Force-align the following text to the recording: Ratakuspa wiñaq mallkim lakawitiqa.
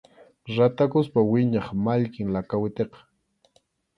Ratakuspa 0.57 1.19
wiñaq 1.31 1.67
mallkim 1.85 2.27
lakawitiqa. 2.33 2.99